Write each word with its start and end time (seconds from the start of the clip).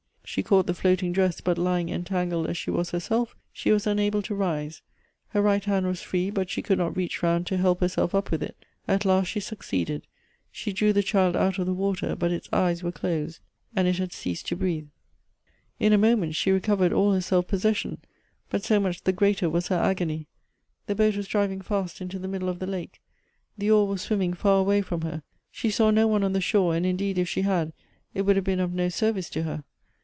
She 0.23 0.43
caught 0.43 0.65
the 0.65 0.73
floating 0.73 1.11
dress, 1.11 1.41
but 1.41 1.57
lying 1.57 1.89
entangled 1.89 2.47
as 2.47 2.57
she 2.57 2.71
was 2.71 2.91
herself, 2.91 3.35
she 3.51 3.69
was 3.69 3.85
unable 3.85 4.21
to 4.21 4.33
rise. 4.33 4.81
Her 5.29 5.41
right 5.41 5.61
hand 5.65 5.85
was 5.85 6.01
free, 6.01 6.29
but 6.29 6.49
she 6.49 6.61
could 6.61 6.77
not 6.77 6.95
reach 6.95 7.21
round 7.21 7.45
to 7.47 7.57
help 7.57 7.81
herself 7.81 8.15
up 8.15 8.31
with 8.31 8.41
it; 8.41 8.55
at 8.87 9.03
last 9.03 9.27
she 9.27 9.41
succeeded. 9.41 10.07
She 10.49 10.71
drew 10.71 10.93
the 10.93 11.03
child 11.03 11.35
out 11.35 11.59
of 11.59 11.65
the 11.65 11.73
water; 11.73 12.15
but 12.15 12.31
its 12.31 12.47
eyes 12.53 12.81
were 12.81 12.93
closed, 12.93 13.41
and 13.75 13.89
it 13.89 13.97
had 13.97 14.13
ceased 14.13 14.47
to 14.47 14.55
breathe. 14.55 14.85
280 14.85 14.89
G 14.89 14.89
O 14.89 14.95
B 14.95 14.99
T 15.01 15.19
H 15.19 15.27
E' 15.73 15.85
s 15.85 15.87
In 15.87 15.93
a 15.93 15.97
moment 15.97 16.35
she 16.37 16.51
recovered 16.51 16.93
all 16.93 17.11
her 17.13 17.19
self 17.19 17.45
possession; 17.47 17.97
bwt 18.53 18.61
so 18.61 18.79
much 18.79 19.03
the 19.03 19.11
greater 19.11 19.49
was 19.49 19.67
her 19.67 19.75
agony; 19.81 20.27
the 20.85 20.95
boat 20.95 21.17
was 21.17 21.27
driving 21.27 21.59
fast 21.59 21.99
into 21.99 22.17
the 22.17 22.29
middle 22.29 22.47
of 22.47 22.59
the 22.59 22.67
lake; 22.67 23.01
the 23.57 23.69
oar 23.69 23.85
was 23.85 24.01
swimming 24.01 24.33
far 24.33 24.61
away 24.61 24.81
from 24.81 25.01
her. 25.01 25.23
She 25.51 25.69
saw 25.69 25.91
no 25.91 26.07
one 26.07 26.23
on 26.23 26.31
the 26.31 26.39
shore; 26.39 26.73
and, 26.73 26.85
indeed, 26.85 27.17
if 27.17 27.27
she 27.27 27.41
had, 27.41 27.73
it 28.13 28.21
would 28.21 28.37
have 28.37 28.45
been 28.45 28.61
of 28.61 28.71
no 28.71 28.87
service 28.87 29.29
to 29.31 29.43
her. 29.43 29.65